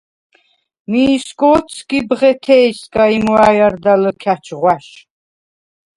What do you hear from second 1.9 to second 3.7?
ბღეთეჲსგა, იმვა̈ჲ